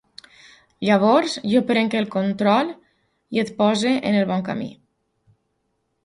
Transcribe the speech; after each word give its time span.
Llavors 0.87 1.33
jo 1.49 1.59
pren 1.71 1.91
el 1.99 2.07
control 2.15 2.71
i 3.37 3.41
et 3.43 3.51
poso 3.59 3.91
en 4.13 4.17
el 4.23 4.25
bon 4.31 4.41
camí. 4.49 4.71